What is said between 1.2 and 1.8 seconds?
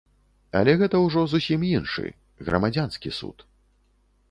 зусім